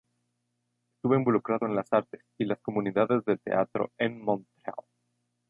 [0.95, 4.77] Estuvo involucrado en las artes y las comunidades de teatro en Montreal.